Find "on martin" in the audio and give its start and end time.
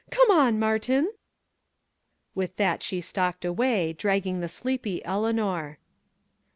0.31-1.13